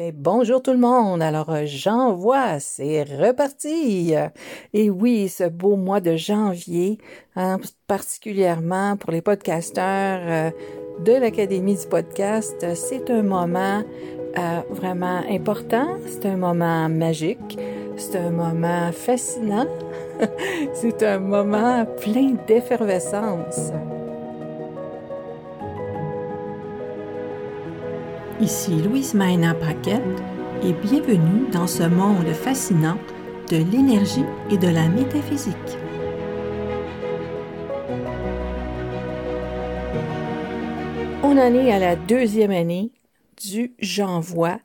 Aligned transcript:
Ben, 0.00 0.14
bonjour 0.16 0.62
tout 0.62 0.72
le 0.72 0.78
monde. 0.78 1.20
Alors, 1.20 1.50
euh, 1.50 1.64
j'envoie, 1.66 2.58
c'est 2.58 3.02
reparti. 3.02 4.14
Et 4.72 4.88
oui, 4.88 5.28
ce 5.28 5.44
beau 5.44 5.76
mois 5.76 6.00
de 6.00 6.16
janvier, 6.16 6.96
hein, 7.36 7.58
particulièrement 7.86 8.96
pour 8.96 9.10
les 9.10 9.20
podcasteurs 9.20 10.20
euh, 10.22 10.50
de 11.04 11.12
l'Académie 11.12 11.76
du 11.76 11.86
podcast, 11.86 12.64
c'est 12.74 13.10
un 13.10 13.22
moment 13.22 13.82
euh, 14.38 14.60
vraiment 14.70 15.20
important. 15.28 15.88
C'est 16.06 16.24
un 16.24 16.38
moment 16.38 16.88
magique. 16.88 17.58
C'est 17.98 18.16
un 18.16 18.30
moment 18.30 18.92
fascinant. 18.92 19.66
c'est 20.72 21.02
un 21.02 21.18
moment 21.18 21.84
plein 22.00 22.36
d'effervescence. 22.46 23.70
Ici 28.40 28.70
Louise 28.70 29.12
Maina 29.12 29.52
Paquette 29.52 30.00
et 30.64 30.72
bienvenue 30.72 31.50
dans 31.52 31.66
ce 31.66 31.82
monde 31.82 32.32
fascinant 32.32 32.96
de 33.50 33.58
l'énergie 33.58 34.24
et 34.50 34.56
de 34.56 34.68
la 34.68 34.88
métaphysique. 34.88 35.54
On 41.22 41.36
en 41.36 41.54
est 41.54 41.70
à 41.70 41.78
la 41.78 41.96
deuxième 41.96 42.50
année 42.50 42.92
du 43.46 43.74
J'envoie, 43.78 44.58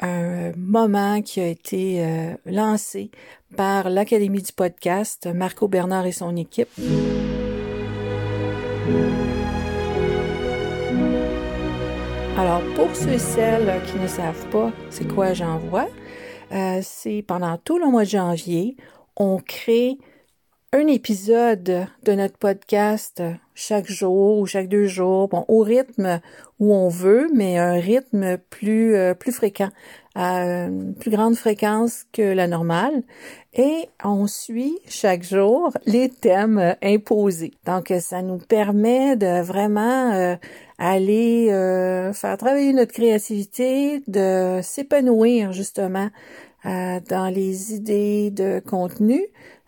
un 0.00 0.52
moment 0.56 1.20
qui 1.20 1.40
a 1.40 1.48
été 1.48 2.04
euh, 2.04 2.34
lancé 2.46 3.10
par 3.56 3.90
l'Académie 3.90 4.42
du 4.42 4.52
podcast, 4.52 5.28
Marco 5.34 5.66
Bernard 5.66 6.06
et 6.06 6.12
son 6.12 6.36
équipe. 6.36 6.68
Alors, 12.38 12.60
pour 12.74 12.94
ceux 12.94 13.12
et 13.12 13.18
celles 13.18 13.82
qui 13.86 13.98
ne 13.98 14.06
savent 14.06 14.46
pas 14.50 14.70
c'est 14.90 15.08
quoi 15.08 15.32
j'envoie, 15.32 15.88
euh, 16.52 16.80
c'est 16.82 17.24
pendant 17.26 17.56
tout 17.56 17.78
le 17.78 17.86
mois 17.86 18.04
de 18.04 18.10
janvier, 18.10 18.76
on 19.16 19.38
crée 19.38 19.96
un 20.74 20.86
épisode 20.86 21.86
de 22.02 22.12
notre 22.12 22.36
podcast 22.36 23.22
chaque 23.54 23.90
jour 23.90 24.38
ou 24.38 24.44
chaque 24.44 24.68
deux 24.68 24.86
jours, 24.86 25.28
bon, 25.28 25.46
au 25.48 25.62
rythme 25.62 26.20
où 26.58 26.74
on 26.74 26.90
veut, 26.90 27.28
mais 27.34 27.56
un 27.56 27.80
rythme 27.80 28.36
plus 28.50 28.94
euh, 28.94 29.14
plus 29.14 29.32
fréquent, 29.32 29.70
à 30.18 30.68
plus 30.98 31.10
grande 31.10 31.34
fréquence 31.34 32.04
que 32.12 32.22
la 32.22 32.48
normale. 32.48 33.02
Et 33.52 33.88
on 34.02 34.26
suit 34.26 34.78
chaque 34.88 35.22
jour 35.22 35.70
les 35.84 36.08
thèmes 36.08 36.74
imposés. 36.82 37.52
Donc, 37.66 37.92
ça 38.00 38.22
nous 38.22 38.38
permet 38.38 39.16
de 39.16 39.42
vraiment 39.42 40.12
euh, 40.12 40.36
aller 40.78 41.50
euh, 41.50 42.12
faire 42.12 42.36
travailler 42.38 42.72
notre 42.72 42.92
créativité, 42.92 44.02
de 44.08 44.60
s'épanouir 44.62 45.52
justement 45.52 46.08
euh, 46.64 47.00
dans 47.08 47.28
les 47.28 47.74
idées 47.74 48.30
de 48.30 48.60
contenu. 48.60 49.22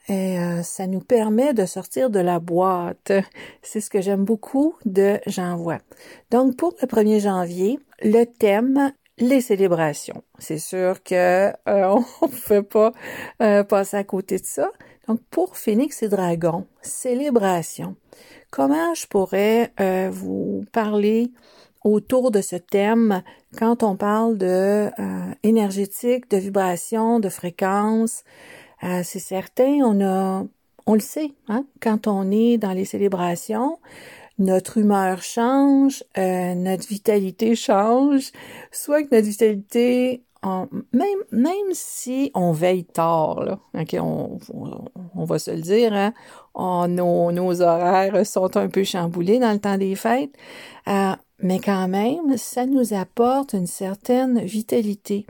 Et 0.08 0.38
euh, 0.38 0.62
ça 0.62 0.86
nous 0.86 1.00
permet 1.00 1.52
de 1.52 1.66
sortir 1.66 2.08
de 2.08 2.18
la 2.18 2.40
boîte. 2.40 3.12
C'est 3.62 3.80
ce 3.80 3.90
que 3.90 4.00
j'aime 4.00 4.24
beaucoup 4.24 4.74
de 4.86 5.18
J'envoie. 5.27 5.78
Donc 6.30 6.56
pour 6.56 6.74
le 6.80 6.86
1er 6.86 7.20
janvier, 7.20 7.78
le 8.02 8.24
thème 8.24 8.92
les 9.19 9.41
célébrations. 9.41 10.22
C'est 10.38 10.58
sûr 10.58 11.02
que 11.02 11.52
on 11.66 12.00
ne 12.22 12.47
peut 12.47 12.62
pas 12.62 12.92
passer 13.64 13.97
à 13.97 14.05
côté 14.05 14.38
de 14.38 14.44
ça. 14.44 14.70
Donc 15.08 15.20
pour 15.30 15.56
Phoenix 15.56 16.02
et 16.02 16.08
Dragon, 16.08 16.66
célébration. 16.83 17.96
Comment 18.50 18.94
je 18.94 19.06
pourrais 19.06 19.72
euh, 19.80 20.11
vous 20.12 20.64
parler 20.70 21.33
autour 21.83 22.30
de 22.30 22.42
ce 22.42 22.56
thème 22.56 23.22
quand 23.58 23.83
on 23.83 23.96
parle 23.96 24.36
de 24.36 24.91
euh, 24.98 25.33
énergétique, 25.42 26.30
de 26.30 26.36
vibration, 26.36 27.20
de 27.20 27.30
fréquence? 27.30 28.24
Euh, 28.84 29.00
c'est 29.02 29.19
certain, 29.19 29.80
on 29.83 30.05
a, 30.05 30.44
on 30.86 30.94
le 30.94 31.00
sait, 31.00 31.33
hein, 31.48 31.64
quand 31.80 32.06
on 32.06 32.30
est 32.30 32.58
dans 32.58 32.73
les 32.73 32.85
célébrations, 32.85 33.79
notre 34.38 34.78
humeur 34.78 35.22
change, 35.22 36.04
notre 36.16 36.86
vitalité 36.88 37.54
change, 37.54 38.32
soit 38.70 39.02
que 39.02 39.14
notre 39.14 39.26
vitalité 39.26 40.22
même, 40.92 41.18
même 41.32 41.72
si 41.72 42.30
on 42.34 42.52
veille 42.52 42.84
tard, 42.84 43.42
là, 43.42 43.58
on, 43.94 44.38
on, 45.14 45.24
va 45.24 45.38
se 45.38 45.50
le 45.50 45.60
dire, 45.60 45.92
hein, 45.92 46.12
nos, 46.88 47.32
nos, 47.32 47.60
horaires 47.60 48.24
sont 48.24 48.56
un 48.56 48.68
peu 48.68 48.84
chamboulés 48.84 49.38
dans 49.38 49.52
le 49.52 49.58
temps 49.58 49.78
des 49.78 49.96
fêtes, 49.96 50.32
euh, 50.86 51.12
mais 51.40 51.58
quand 51.58 51.88
même, 51.88 52.36
ça 52.36 52.66
nous 52.66 52.94
apporte 52.94 53.52
une 53.52 53.66
certaine 53.66 54.40
vitalité. 54.40 55.26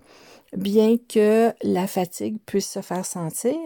Bien 0.56 0.96
que 0.96 1.52
la 1.62 1.86
fatigue 1.86 2.38
puisse 2.46 2.70
se 2.70 2.80
faire 2.80 3.04
sentir, 3.04 3.58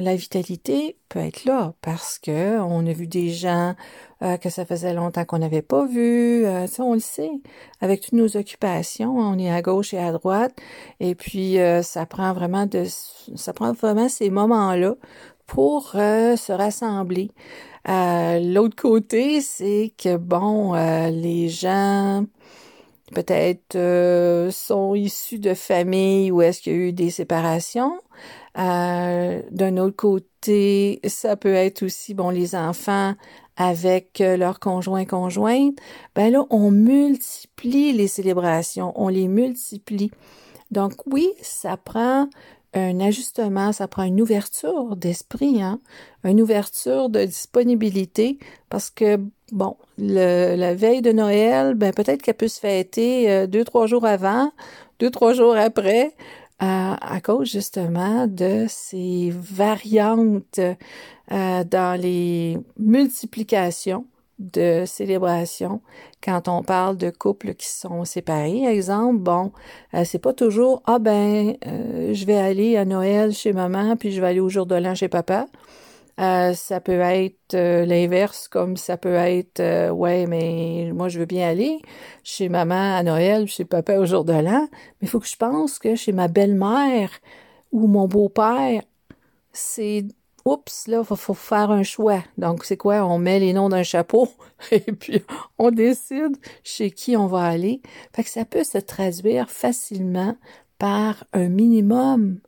la 0.00 0.16
vitalité 0.16 0.96
peut 1.08 1.18
être 1.18 1.44
là 1.44 1.74
parce 1.82 2.18
que 2.18 2.58
on 2.60 2.86
a 2.86 2.92
vu 2.92 3.06
des 3.06 3.30
gens 3.30 3.74
euh, 4.22 4.36
que 4.36 4.50
ça 4.50 4.64
faisait 4.64 4.94
longtemps 4.94 5.24
qu'on 5.24 5.38
n'avait 5.38 5.62
pas 5.62 5.84
vu. 5.84 6.46
Euh, 6.46 6.66
ça, 6.66 6.84
on 6.84 6.94
le 6.94 7.00
sait. 7.00 7.32
Avec 7.80 8.00
toutes 8.00 8.12
nos 8.12 8.36
occupations, 8.36 9.18
on 9.18 9.38
est 9.38 9.50
à 9.50 9.62
gauche 9.62 9.92
et 9.94 9.98
à 9.98 10.12
droite. 10.12 10.56
Et 11.00 11.14
puis, 11.14 11.58
euh, 11.58 11.82
ça 11.82 12.06
prend 12.06 12.32
vraiment 12.32 12.66
de, 12.66 12.84
ça 13.34 13.52
prend 13.52 13.72
vraiment 13.72 14.08
ces 14.08 14.30
moments-là 14.30 14.94
pour 15.46 15.90
se 15.90 16.52
rassembler. 16.52 17.30
L'autre 17.86 18.76
côté, 18.76 19.42
c'est 19.42 19.92
que 19.98 20.16
bon, 20.16 20.72
les 21.10 21.50
gens 21.50 22.24
peut-être 23.12 23.76
sont 24.50 24.94
issus 24.94 25.38
de 25.38 25.52
familles 25.52 26.30
où 26.30 26.40
est-ce 26.40 26.62
qu'il 26.62 26.72
y 26.72 26.76
a 26.76 26.78
eu 26.78 26.92
des 26.94 27.10
séparations. 27.10 27.98
Euh, 28.58 29.42
D'un 29.50 29.76
autre 29.78 29.96
côté, 29.96 31.00
ça 31.06 31.36
peut 31.36 31.54
être 31.54 31.82
aussi, 31.82 32.14
bon, 32.14 32.30
les 32.30 32.54
enfants 32.54 33.14
avec 33.56 34.20
euh, 34.20 34.36
leurs 34.36 34.60
conjoints 34.60 35.04
conjointes. 35.04 35.76
Ben 36.14 36.32
là, 36.32 36.44
on 36.50 36.70
multiplie 36.70 37.92
les 37.92 38.08
célébrations, 38.08 38.92
on 38.96 39.08
les 39.08 39.28
multiplie. 39.28 40.10
Donc 40.70 40.92
oui, 41.06 41.30
ça 41.42 41.76
prend 41.76 42.28
un 42.74 43.00
ajustement, 43.00 43.72
ça 43.72 43.86
prend 43.88 44.04
une 44.04 44.22
ouverture 44.22 44.96
d'esprit, 44.96 45.62
hein, 45.62 45.80
une 46.24 46.40
ouverture 46.40 47.10
de 47.10 47.24
disponibilité, 47.24 48.38
parce 48.70 48.88
que 48.88 49.18
bon, 49.52 49.76
le, 49.98 50.56
la 50.56 50.74
veille 50.74 51.02
de 51.02 51.12
Noël, 51.12 51.74
ben 51.74 51.92
peut-être 51.92 52.22
qu'elle 52.22 52.34
peut 52.36 52.48
se 52.48 52.60
fêter 52.60 53.30
euh, 53.30 53.46
deux 53.46 53.64
trois 53.64 53.86
jours 53.86 54.06
avant, 54.06 54.50
deux 55.00 55.10
trois 55.10 55.34
jours 55.34 55.56
après, 55.56 56.14
à 56.64 57.20
cause 57.20 57.50
justement 57.50 58.26
de 58.26 58.66
ces 58.68 59.32
variantes 59.34 60.60
euh, 60.60 61.64
dans 61.64 62.00
les 62.00 62.58
multiplications 62.78 64.06
de 64.38 64.84
célébrations 64.86 65.80
quand 66.22 66.48
on 66.48 66.62
parle 66.62 66.96
de 66.96 67.10
couples 67.10 67.54
qui 67.54 67.68
sont 67.68 68.04
séparés. 68.04 68.64
Exemple, 68.64 69.18
bon, 69.18 69.52
euh, 69.94 70.04
c'est 70.04 70.18
pas 70.18 70.32
toujours 70.32 70.82
ah 70.86 70.98
ben 70.98 71.56
euh, 71.66 72.14
je 72.14 72.24
vais 72.26 72.38
aller 72.38 72.76
à 72.76 72.84
Noël 72.84 73.32
chez 73.32 73.52
maman 73.52 73.96
puis 73.96 74.12
je 74.12 74.20
vais 74.20 74.28
aller 74.28 74.40
au 74.40 74.48
jour 74.48 74.66
de 74.66 74.74
l'an 74.74 74.94
chez 74.94 75.08
papa. 75.08 75.46
Euh, 76.20 76.52
ça 76.52 76.80
peut 76.80 77.00
être 77.00 77.54
euh, 77.54 77.86
l'inverse, 77.86 78.46
comme 78.48 78.76
ça 78.76 78.96
peut 78.96 79.14
être 79.14 79.60
euh, 79.60 79.90
ouais, 79.90 80.26
mais 80.26 80.90
moi 80.92 81.08
je 81.08 81.18
veux 81.18 81.24
bien 81.24 81.48
aller 81.48 81.80
chez 82.22 82.50
maman 82.50 82.96
à 82.96 83.02
Noël, 83.02 83.46
chez 83.46 83.64
papa 83.64 83.96
au 83.98 84.04
jour 84.04 84.24
de 84.24 84.34
l'an, 84.34 84.68
mais 84.70 85.02
il 85.02 85.08
faut 85.08 85.20
que 85.20 85.26
je 85.26 85.36
pense 85.36 85.78
que 85.78 85.94
chez 85.96 86.12
ma 86.12 86.28
belle-mère 86.28 87.10
ou 87.72 87.86
mon 87.86 88.08
beau-père, 88.08 88.82
c'est 89.52 90.04
oups, 90.44 90.88
là, 90.88 91.02
il 91.08 91.16
faut, 91.16 91.34
faire 91.34 91.70
un 91.70 91.82
choix. 91.82 92.22
Donc, 92.38 92.64
c'est 92.64 92.76
quoi? 92.76 93.06
On 93.06 93.18
met 93.18 93.38
les 93.38 93.52
noms 93.52 93.68
d'un 93.68 93.82
chapeau 93.82 94.28
et 94.70 94.80
puis 94.80 95.22
on 95.58 95.70
décide 95.70 96.36
chez 96.62 96.90
qui 96.90 97.16
on 97.16 97.26
va 97.26 97.44
aller. 97.44 97.80
Fait 98.14 98.24
que 98.24 98.30
ça 98.30 98.44
peut 98.44 98.64
se 98.64 98.78
traduire 98.78 99.50
facilement 99.50 100.36
par 100.78 101.24
un 101.32 101.48
minimum 101.48 102.40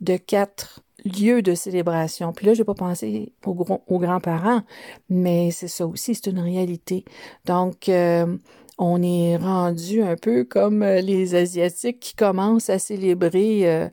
de 0.00 0.16
quatre 0.16 0.80
lieu 1.04 1.42
de 1.42 1.54
célébration. 1.54 2.32
Puis 2.32 2.46
là, 2.46 2.54
j'ai 2.54 2.64
pas 2.64 2.74
pensé 2.74 3.32
aux, 3.44 3.80
aux 3.86 3.98
grands-parents, 3.98 4.62
mais 5.08 5.50
c'est 5.50 5.68
ça 5.68 5.86
aussi, 5.86 6.14
c'est 6.14 6.30
une 6.30 6.40
réalité. 6.40 7.04
Donc, 7.44 7.88
euh, 7.88 8.36
on 8.78 9.02
est 9.02 9.36
rendu 9.36 10.02
un 10.02 10.16
peu 10.16 10.44
comme 10.44 10.82
euh, 10.82 11.00
les 11.00 11.34
Asiatiques 11.34 12.00
qui 12.00 12.14
commencent 12.14 12.70
à 12.70 12.78
célébrer 12.78 13.68
euh, 13.68 13.88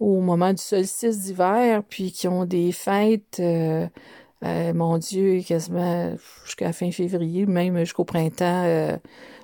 au 0.00 0.20
moment 0.20 0.52
du 0.52 0.62
solstice 0.62 1.20
d'hiver, 1.20 1.82
puis 1.88 2.12
qui 2.12 2.28
ont 2.28 2.44
des 2.44 2.70
fêtes, 2.70 3.42
mon 4.40 4.98
Dieu, 4.98 5.40
quasiment 5.40 6.14
jusqu'à 6.44 6.72
fin 6.72 6.92
février, 6.92 7.46
même 7.46 7.78
jusqu'au 7.80 8.04
printemps 8.04 8.98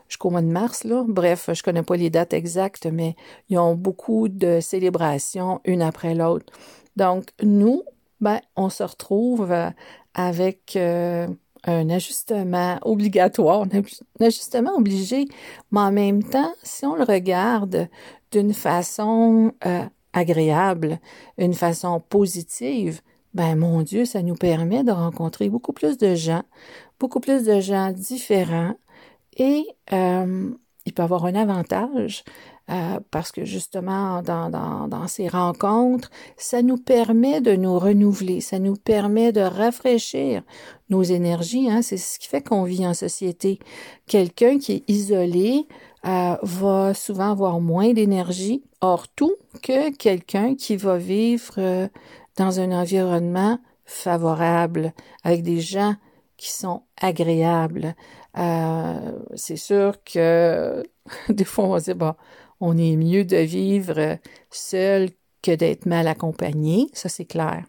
jusqu'au 0.09 0.31
mois 0.31 0.43
de 0.43 0.47
mars, 0.47 0.85
là. 0.85 1.05
Bref, 1.09 1.51
je 1.53 1.63
connais 1.63 1.83
pas 1.83 1.97
les 1.97 2.11
dates 2.11 2.35
exactes, 2.35 2.87
mais 2.87 3.17
ils 3.49 3.59
ont 3.59 3.75
beaucoup 3.75 4.29
de 4.29 4.61
célébrations 4.61 5.61
une 5.65 5.83
après 5.83 6.15
l'autre. 6.15 6.53
Donc, 6.97 7.31
nous, 7.43 7.83
ben, 8.21 8.41
on 8.57 8.69
se 8.69 8.83
retrouve 8.83 9.51
euh, 9.51 9.71
avec 10.15 10.77
euh, 10.77 11.29
un 11.65 11.91
ajustement 11.91 12.79
obligatoire, 12.83 13.63
un 13.63 14.25
ajustement 14.25 14.75
obligé, 14.77 15.27
mais 15.71 15.81
en 15.81 15.93
même 15.93 16.23
temps, 16.23 16.55
si 16.63 16.87
on 16.87 16.95
le 16.95 17.05
regarde 17.05 17.89
d'une 18.31 18.55
façon 18.55 19.53
euh, 19.67 19.85
agréable, 20.13 20.99
une 21.39 21.55
façon 21.55 22.01
positive, 22.01 23.01
ben 23.35 23.57
mon 23.57 23.83
Dieu, 23.83 24.05
ça 24.05 24.23
nous 24.23 24.37
permet 24.37 24.85
de 24.85 24.93
rencontrer 24.93 25.49
beaucoup 25.49 25.73
plus 25.73 25.99
de 25.99 26.15
gens, 26.15 26.45
beaucoup 27.01 27.21
plus 27.21 27.45
de 27.45 27.61
gens 27.61 27.91
différents 27.91 28.75
et 29.37 29.67
euh, 29.93 30.51
il 30.87 30.93
peut 30.93 31.03
avoir 31.03 31.25
un 31.25 31.35
avantage 31.35 32.25
euh, 32.71 32.99
parce 33.11 33.31
que 33.31 33.45
justement, 33.45 34.23
dans, 34.23 35.07
ces 35.07 35.29
rencontres, 35.29 36.11
ça 36.37 36.63
nous 36.63 36.79
permet 36.79 37.41
de 37.41 37.57
nous 37.57 37.79
renouveler, 37.79 38.41
ça 38.41 38.59
nous 38.59 38.77
permet 38.77 39.33
de 39.33 39.43
rafraîchir 39.43 40.43
nos 40.89 41.03
énergies. 41.03 41.71
Hein, 41.71 41.83
c'est 41.83 41.99
ce 41.99 42.19
qui 42.19 42.29
fait 42.29 42.43
qu'on 42.43 42.65
vit 42.65 42.87
en 42.87 42.95
société. 42.95 43.59
Quelqu'un 44.07 44.59
qui 44.59 44.73
est 44.73 44.91
isolé 44.91 45.67
euh, 46.07 46.37
va 46.43 46.95
souvent 46.95 47.31
avoir 47.31 47.61
moins 47.61 47.93
d'énergie, 47.93 48.63
hors 48.81 49.09
tout, 49.09 49.35
que 49.63 49.91
quelqu'un 49.95 50.55
qui 50.55 50.77
va 50.77 50.97
vivre 50.97 51.55
euh, 51.59 51.89
dans 52.37 52.61
un 52.61 52.73
environnement 52.73 53.59
favorable, 53.85 54.95
avec 55.23 55.43
des 55.43 55.61
gens 55.61 55.95
qui 56.39 56.51
sont 56.51 56.83
agréables. 57.01 57.95
Euh, 58.37 59.13
c'est 59.37 59.57
sûr 59.57 60.03
que 60.05 60.83
des 61.29 61.45
fois, 61.45 61.65
on 61.65 61.71
va 61.71 61.81
dire, 61.81 61.97
bon, 61.97 62.15
on 62.61 62.77
est 62.77 62.97
mieux 62.97 63.25
de 63.25 63.37
vivre 63.37 64.19
seul 64.51 65.11
que 65.43 65.55
d'être 65.55 65.87
mal 65.87 66.09
accompagné, 66.09 66.89
ça 66.93 67.09
c'est 67.09 67.27
clair. 67.27 67.65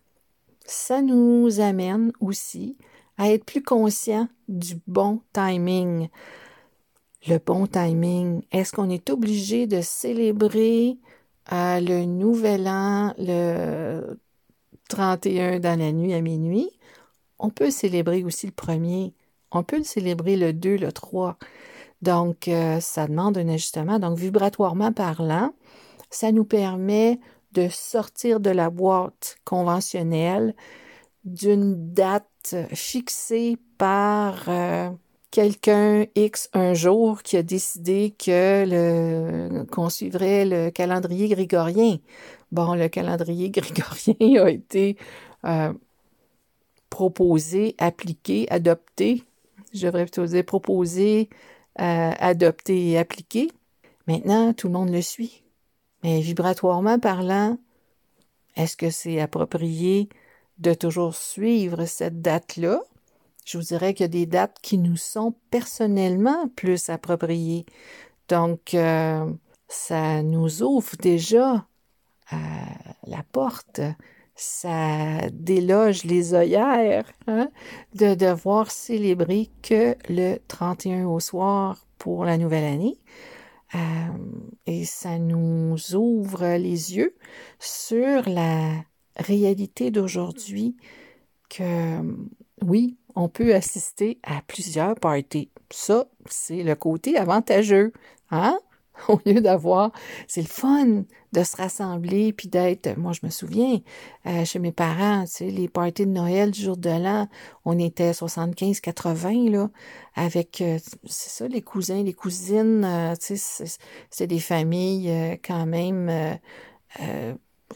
Ça 0.65 1.01
nous 1.01 1.59
amène 1.59 2.11
aussi 2.19 2.77
à 3.17 3.29
être 3.31 3.45
plus 3.45 3.61
conscient 3.63 4.27
du 4.47 4.75
bon 4.87 5.21
timing. 5.33 6.07
Le 7.27 7.37
bon 7.39 7.67
timing, 7.67 8.43
est-ce 8.51 8.71
qu'on 8.71 8.89
est 8.89 9.09
obligé 9.09 9.67
de 9.67 9.81
célébrer 9.81 10.97
euh, 11.51 11.79
le 11.79 12.05
nouvel 12.05 12.67
an 12.67 13.13
le 13.17 14.19
31 14.89 15.59
dans 15.59 15.79
la 15.79 15.91
nuit 15.91 16.13
à 16.13 16.21
minuit? 16.21 16.69
On 17.39 17.49
peut 17.49 17.71
célébrer 17.71 18.23
aussi 18.23 18.45
le 18.47 18.51
premier. 18.53 19.13
On 19.55 19.63
peut 19.63 19.77
le 19.77 19.83
célébrer 19.83 20.35
le 20.35 20.53
2, 20.53 20.75
le 20.75 20.91
3. 20.91 21.37
Donc, 22.01 22.47
euh, 22.47 22.79
ça 22.81 23.07
demande 23.07 23.37
un 23.37 23.47
ajustement. 23.47 23.99
Donc, 23.99 24.17
vibratoirement 24.17 24.91
parlant, 24.91 25.53
ça 26.09 26.31
nous 26.31 26.43
permet 26.43 27.19
de 27.53 27.69
sortir 27.69 28.41
de 28.41 28.49
la 28.49 28.69
boîte 28.69 29.37
conventionnelle 29.45 30.55
d'une 31.23 31.93
date 31.93 32.55
fixée 32.73 33.57
par 33.77 34.43
euh, 34.49 34.89
quelqu'un 35.31 36.05
X 36.15 36.49
un 36.53 36.73
jour 36.73 37.23
qui 37.23 37.37
a 37.37 37.43
décidé 37.43 38.13
que 38.17 39.63
qu'on 39.71 39.89
suivrait 39.89 40.45
le 40.45 40.69
calendrier 40.69 41.29
grégorien. 41.29 41.97
Bon, 42.51 42.75
le 42.75 42.89
calendrier 42.89 43.49
grégorien 43.51 44.43
a 44.43 44.49
été 44.49 44.97
euh, 45.45 45.73
proposé, 46.89 47.75
appliqué, 47.77 48.47
adopté. 48.49 49.23
Je 49.75 49.85
devrais 49.85 50.05
plutôt 50.05 50.25
dire 50.25 50.45
proposé, 50.45 51.29
euh, 51.79 52.11
adopté 52.17 52.91
et 52.91 52.97
appliqué. 52.97 53.51
Maintenant, 54.07 54.53
tout 54.53 54.67
le 54.67 54.73
monde 54.73 54.89
le 54.89 55.01
suit. 55.01 55.43
Mais 56.03 56.21
vibratoirement 56.21 56.99
parlant, 56.99 57.57
est-ce 58.55 58.77
que 58.77 58.89
c'est 58.89 59.19
approprié 59.19 60.07
de 60.59 60.73
toujours 60.73 61.15
suivre 61.15 61.85
cette 61.85 62.21
date-là? 62.21 62.81
Je 63.45 63.57
vous 63.57 63.63
dirais 63.63 63.93
qu'il 63.93 64.05
y 64.05 64.05
a 64.05 64.07
des 64.07 64.25
dates 64.25 64.57
qui 64.61 64.77
nous 64.77 64.95
sont 64.95 65.35
personnellement 65.51 66.47
plus 66.55 66.89
appropriées. 66.89 67.65
Donc, 68.29 68.73
euh, 68.73 69.29
ça 69.67 70.23
nous 70.23 70.63
ouvre 70.63 70.95
déjà 70.97 71.67
euh, 72.33 72.37
la 73.07 73.23
porte 73.31 73.81
ça 74.35 75.29
déloge 75.31 76.03
les 76.03 76.33
œillères 76.33 77.11
hein, 77.27 77.49
de 77.93 78.15
devoir 78.15 78.69
célébrer 78.69 79.49
que 79.61 79.95
le 80.09 80.37
31 80.47 81.07
au 81.07 81.19
soir 81.19 81.85
pour 81.97 82.25
la 82.25 82.37
nouvelle 82.37 82.65
année. 82.65 82.97
Euh, 83.73 83.77
et 84.65 84.85
ça 84.85 85.17
nous 85.17 85.77
ouvre 85.95 86.57
les 86.57 86.95
yeux 86.95 87.15
sur 87.59 88.27
la 88.29 88.71
réalité 89.17 89.89
d'aujourd'hui 89.91 90.75
que 91.49 92.01
oui, 92.61 92.97
on 93.15 93.29
peut 93.29 93.55
assister 93.55 94.19
à 94.23 94.41
plusieurs 94.45 94.95
parties. 94.95 95.49
Ça, 95.71 96.07
c'est 96.29 96.63
le 96.63 96.75
côté 96.75 97.17
avantageux. 97.17 97.93
Hein? 98.31 98.59
au 99.07 99.19
lieu 99.25 99.41
d'avoir, 99.41 99.91
c'est 100.27 100.41
le 100.41 100.47
fun 100.47 101.03
de 101.33 101.43
se 101.43 101.57
rassembler 101.57 102.33
puis 102.33 102.47
d'être, 102.47 102.97
moi 102.97 103.11
je 103.11 103.25
me 103.25 103.29
souviens, 103.29 103.79
euh, 104.25 104.45
chez 104.45 104.59
mes 104.59 104.71
parents, 104.71 105.23
tu 105.25 105.31
sais, 105.31 105.45
les 105.49 105.67
parties 105.67 106.05
de 106.05 106.11
Noël 106.11 106.51
du 106.51 106.61
jour 106.61 106.77
de 106.77 106.89
l'an, 106.89 107.27
on 107.65 107.77
était 107.77 108.11
75-80 108.11 109.51
là, 109.51 109.69
avec, 110.15 110.61
euh, 110.61 110.79
c'est 111.05 111.29
ça, 111.29 111.47
les 111.47 111.61
cousins, 111.61 112.03
les 112.03 112.13
cousines, 112.13 112.85
euh, 112.85 113.15
tu 113.15 113.37
sais, 113.37 113.77
c'est 114.09 114.27
des 114.27 114.39
familles 114.39 115.39
quand 115.45 115.65
même, 115.65 116.39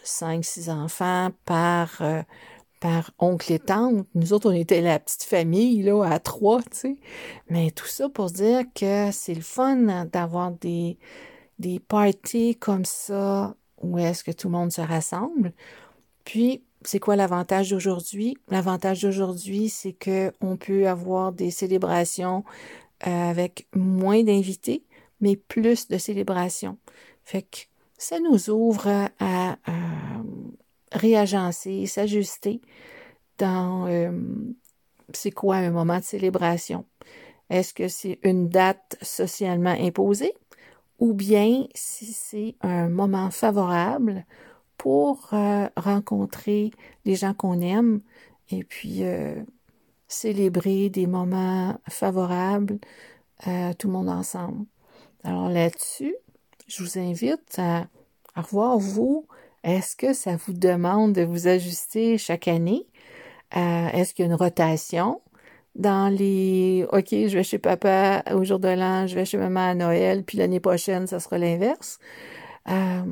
cinq, 0.03 0.45
six 0.45 0.69
enfants 0.69 1.29
par 1.45 2.01
par 2.79 3.11
oncle 3.19 3.51
et 3.51 3.59
tante. 3.59 4.07
Nous 4.15 4.33
autres, 4.33 4.49
on 4.49 4.55
était 4.55 4.81
la 4.81 4.99
petite 4.99 5.23
famille, 5.23 5.81
là, 5.83 6.03
à 6.03 6.19
trois, 6.19 6.61
tu 6.61 6.69
sais. 6.71 6.95
Mais 7.49 7.71
tout 7.71 7.87
ça 7.87 8.09
pour 8.09 8.27
dire 8.31 8.63
que 8.73 9.09
c'est 9.11 9.33
le 9.33 9.41
fun 9.41 10.05
d'avoir 10.05 10.51
des, 10.51 10.97
parties 11.87 12.55
comme 12.55 12.85
ça 12.85 13.55
où 13.81 13.97
est-ce 13.97 14.23
que 14.23 14.31
tout 14.31 14.47
le 14.47 14.53
monde 14.53 14.71
se 14.71 14.81
rassemble. 14.81 15.53
Puis, 16.23 16.63
c'est 16.83 16.99
quoi 16.99 17.15
l'avantage 17.15 17.71
d'aujourd'hui? 17.71 18.37
L'avantage 18.49 19.01
d'aujourd'hui, 19.01 19.69
c'est 19.69 19.93
que 19.93 20.31
on 20.39 20.55
peut 20.55 20.87
avoir 20.87 21.33
des 21.33 21.51
célébrations 21.51 22.43
euh, 23.07 23.29
avec 23.29 23.67
moins 23.75 24.23
d'invités, 24.23 24.85
mais 25.19 25.35
plus 25.35 25.87
de 25.87 25.97
célébrations. 25.97 26.77
Fait 27.23 27.41
que 27.41 27.57
ça 27.97 28.19
nous 28.19 28.49
ouvre 28.49 29.09
à 29.19 29.57
réagencer, 30.91 31.85
s'ajuster 31.85 32.61
dans 33.37 33.87
euh, 33.87 34.11
c'est 35.13 35.31
quoi 35.31 35.57
un 35.57 35.71
moment 35.71 35.99
de 35.99 36.03
célébration? 36.03 36.85
Est-ce 37.49 37.73
que 37.73 37.87
c'est 37.87 38.19
une 38.23 38.49
date 38.49 38.97
socialement 39.01 39.75
imposée 39.79 40.33
ou 40.99 41.13
bien 41.13 41.65
si 41.73 42.13
c'est 42.13 42.55
un 42.61 42.89
moment 42.89 43.31
favorable 43.31 44.25
pour 44.77 45.29
euh, 45.33 45.67
rencontrer 45.75 46.71
les 47.05 47.15
gens 47.15 47.33
qu'on 47.33 47.61
aime 47.61 48.01
et 48.51 48.63
puis 48.63 49.03
euh, 49.03 49.41
célébrer 50.07 50.89
des 50.89 51.07
moments 51.07 51.79
favorables 51.87 52.79
tout 53.77 53.87
le 53.87 53.93
monde 53.93 54.09
ensemble? 54.09 54.65
Alors 55.23 55.49
là-dessus, 55.49 56.15
je 56.67 56.83
vous 56.83 56.99
invite 56.99 57.57
à, 57.57 57.87
à 58.35 58.41
revoir 58.41 58.77
vous 58.77 59.25
est-ce 59.63 59.95
que 59.95 60.13
ça 60.13 60.35
vous 60.35 60.53
demande 60.53 61.13
de 61.13 61.23
vous 61.23 61.47
ajuster 61.47 62.17
chaque 62.17 62.47
année? 62.47 62.87
Euh, 63.55 63.87
est-ce 63.89 64.13
qu'il 64.13 64.25
y 64.25 64.27
a 64.27 64.31
une 64.31 64.37
rotation? 64.37 65.21
Dans 65.75 66.13
les 66.13 66.85
OK, 66.91 67.09
je 67.11 67.37
vais 67.37 67.43
chez 67.43 67.59
papa 67.59 68.23
au 68.33 68.43
jour 68.43 68.59
de 68.59 68.67
l'an, 68.67 69.07
je 69.07 69.15
vais 69.15 69.25
chez 69.25 69.37
maman 69.37 69.69
à 69.69 69.75
Noël, 69.75 70.23
puis 70.23 70.37
l'année 70.37 70.59
prochaine, 70.59 71.07
ça 71.07 71.19
sera 71.19 71.37
l'inverse. 71.37 71.99
Euh, 72.69 73.03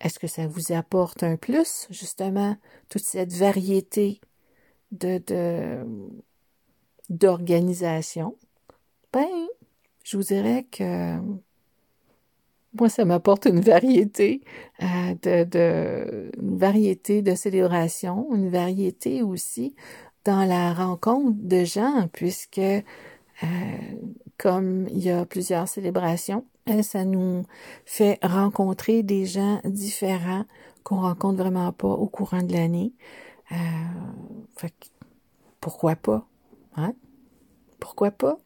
est-ce 0.00 0.18
que 0.18 0.26
ça 0.26 0.46
vous 0.46 0.72
apporte 0.72 1.22
un 1.22 1.36
plus, 1.36 1.86
justement, 1.90 2.56
toute 2.88 3.04
cette 3.04 3.32
variété 3.32 4.20
de, 4.90 5.22
de 5.26 5.84
d'organisation? 7.08 8.36
Ben, 9.12 9.28
je 10.04 10.16
vous 10.16 10.22
dirais 10.22 10.66
que 10.70 11.18
moi, 12.74 12.88
ça 12.88 13.04
m'apporte 13.04 13.46
une 13.46 13.60
variété 13.60 14.42
euh, 14.82 14.86
de, 15.22 15.44
de 15.44 16.30
une 16.40 16.56
variété 16.56 17.22
de 17.22 17.34
célébrations, 17.34 18.34
une 18.34 18.48
variété 18.48 19.22
aussi 19.22 19.74
dans 20.24 20.44
la 20.44 20.72
rencontre 20.72 21.36
de 21.38 21.64
gens, 21.64 22.08
puisque 22.12 22.58
euh, 22.58 22.82
comme 24.38 24.86
il 24.90 24.98
y 24.98 25.10
a 25.10 25.24
plusieurs 25.26 25.68
célébrations, 25.68 26.44
hein, 26.66 26.82
ça 26.82 27.04
nous 27.04 27.44
fait 27.84 28.18
rencontrer 28.22 29.02
des 29.02 29.26
gens 29.26 29.60
différents 29.64 30.44
qu'on 30.82 31.00
rencontre 31.00 31.38
vraiment 31.42 31.72
pas 31.72 31.88
au 31.88 32.06
courant 32.06 32.42
de 32.42 32.52
l'année. 32.52 32.92
Euh, 33.52 33.54
fait 34.56 34.74
pourquoi 35.60 35.94
pas? 35.96 36.26
Hein? 36.76 36.94
Pourquoi 37.78 38.10
pas? 38.10 38.38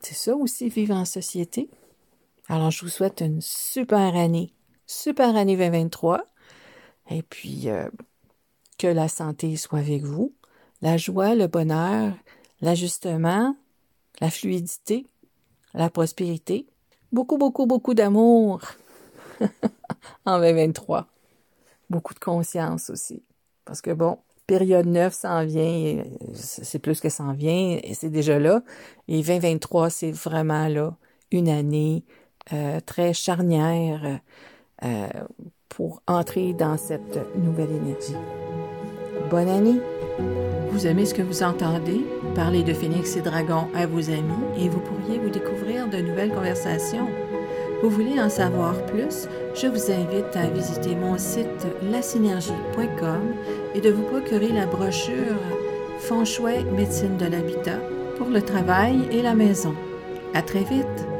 C'est 0.00 0.14
ça 0.14 0.36
aussi, 0.36 0.68
vivre 0.68 0.94
en 0.94 1.04
société. 1.04 1.70
Alors, 2.48 2.70
je 2.70 2.82
vous 2.82 2.90
souhaite 2.90 3.20
une 3.20 3.40
super 3.40 4.16
année, 4.16 4.52
super 4.86 5.34
année 5.36 5.56
2023. 5.56 6.24
Et 7.10 7.22
puis, 7.22 7.68
euh, 7.68 7.88
que 8.78 8.86
la 8.86 9.08
santé 9.08 9.56
soit 9.56 9.78
avec 9.78 10.02
vous, 10.02 10.34
la 10.82 10.96
joie, 10.96 11.34
le 11.34 11.46
bonheur, 11.46 12.12
l'ajustement, 12.60 13.56
la 14.20 14.30
fluidité, 14.30 15.06
la 15.72 15.88
prospérité. 15.88 16.66
Beaucoup, 17.12 17.38
beaucoup, 17.38 17.66
beaucoup 17.66 17.94
d'amour. 17.94 18.60
en 20.26 20.38
2023. 20.38 21.06
Beaucoup 21.90 22.14
de 22.14 22.18
conscience 22.18 22.90
aussi. 22.90 23.22
Parce 23.64 23.80
que 23.80 23.90
bon, 23.90 24.18
période 24.46 24.86
9 24.86 25.14
s'en 25.14 25.44
vient, 25.44 26.02
c'est 26.34 26.78
plus 26.78 27.00
que 27.00 27.08
s'en 27.08 27.32
vient, 27.32 27.78
et 27.82 27.94
c'est 27.94 28.10
déjà 28.10 28.38
là. 28.38 28.62
Et 29.08 29.22
2023, 29.22 29.90
c'est 29.90 30.12
vraiment 30.12 30.68
là 30.68 30.96
une 31.30 31.48
année 31.48 32.04
euh, 32.52 32.80
très 32.84 33.12
charnière 33.12 34.20
euh, 34.84 35.06
pour 35.68 36.02
entrer 36.06 36.52
dans 36.52 36.76
cette 36.76 37.18
nouvelle 37.36 37.70
énergie. 37.70 38.16
Bonne 39.30 39.48
année! 39.48 39.80
Vous 40.70 40.86
aimez 40.86 41.06
ce 41.06 41.14
que 41.14 41.22
vous 41.22 41.42
entendez? 41.42 42.04
Parlez 42.34 42.62
de 42.62 42.74
Phoenix 42.74 43.16
et 43.16 43.22
Dragon 43.22 43.68
à 43.74 43.86
vos 43.86 44.10
amis 44.10 44.44
et 44.58 44.68
vous 44.68 44.80
pourriez 44.80 45.18
vous 45.18 45.30
découvrir 45.30 45.88
de 45.88 45.98
nouvelles 45.98 46.32
conversations. 46.32 47.08
Vous 47.82 47.90
voulez 47.90 48.20
en 48.20 48.28
savoir 48.28 48.74
plus? 48.86 49.28
Je 49.54 49.68
vous 49.68 49.90
invite 49.90 50.34
à 50.34 50.48
visiter 50.48 50.96
mon 50.96 51.16
site 51.16 51.66
lasynergie.com 51.82 53.34
et 53.74 53.80
de 53.80 53.90
vous 53.90 54.02
procurer 54.02 54.48
la 54.48 54.66
brochure 54.66 55.38
Feng 56.00 56.24
Shui 56.24 56.64
Médecine 56.76 57.16
de 57.18 57.26
l'Habitat 57.26 57.78
pour 58.18 58.28
le 58.28 58.42
travail 58.42 59.08
et 59.12 59.22
la 59.22 59.34
maison. 59.34 59.74
À 60.34 60.42
très 60.42 60.64
vite! 60.64 61.13